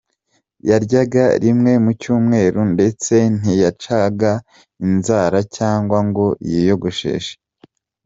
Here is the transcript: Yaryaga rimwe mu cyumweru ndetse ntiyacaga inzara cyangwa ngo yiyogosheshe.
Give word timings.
Yaryaga 0.69 1.25
rimwe 1.43 1.71
mu 1.83 1.91
cyumweru 2.01 2.61
ndetse 2.73 3.13
ntiyacaga 3.37 4.31
inzara 4.85 5.39
cyangwa 5.57 5.97
ngo 6.07 6.25
yiyogosheshe. 6.49 7.33